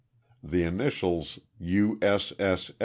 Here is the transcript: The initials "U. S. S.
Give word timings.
The 0.41 0.63
initials 0.63 1.37
"U. 1.59 1.99
S. 2.01 2.33
S. 2.39 2.71